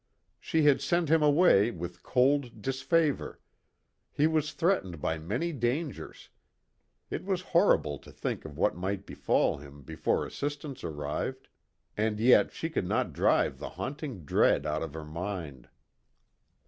[0.39, 3.39] She had sent him away with cold disfavour;
[4.11, 6.29] he was threatened by many dangers;
[7.11, 11.49] it was horrible to think of what might befall him before assistance arrived,
[11.95, 15.69] and yet she could not drive the haunting dread out of her mind.